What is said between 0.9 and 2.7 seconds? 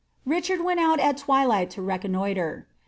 at twilight to reconnoitre.